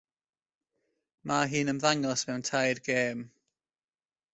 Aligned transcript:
Mae 1.31 1.53
hi'n 1.53 1.71
ymddangos 1.75 2.27
mewn 2.31 2.49
tair 2.51 2.83
gêm. 2.91 3.27